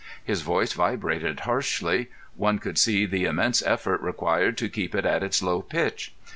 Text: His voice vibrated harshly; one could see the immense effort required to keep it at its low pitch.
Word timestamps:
His 0.23 0.41
voice 0.41 0.73
vibrated 0.73 1.41
harshly; 1.41 2.09
one 2.35 2.57
could 2.57 2.79
see 2.79 3.05
the 3.05 3.25
immense 3.25 3.61
effort 3.61 4.01
required 4.01 4.57
to 4.57 4.67
keep 4.67 4.95
it 4.95 5.05
at 5.05 5.21
its 5.21 5.43
low 5.43 5.61
pitch. 5.61 6.11